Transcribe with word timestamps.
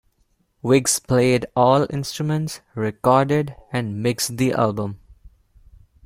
Wiggs 0.63 0.97
played 0.97 1.45
all 1.55 1.85
instruments, 1.91 2.61
recorded 2.73 3.55
and 3.71 4.01
mixed 4.01 4.37
the 4.37 4.51
album. 4.51 4.99